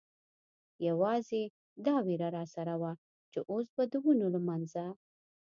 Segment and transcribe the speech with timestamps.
[0.87, 1.43] یوازې
[1.85, 2.91] دا وېره را سره وه،
[3.31, 4.85] چې اوس به د ونو له منځه.